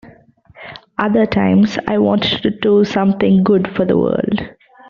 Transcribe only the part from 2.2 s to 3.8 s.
to do something good